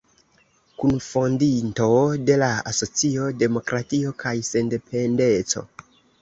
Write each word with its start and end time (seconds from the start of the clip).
Kunfondinto 0.83 1.89
de 2.29 2.37
la 2.43 2.47
asocio 2.71 3.27
Demokratio 3.43 4.15
kaj 4.25 4.35
sendependeco. 4.49 5.65